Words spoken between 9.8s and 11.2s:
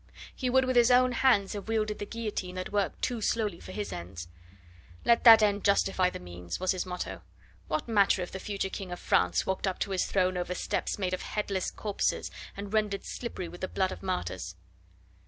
to his throne over steps made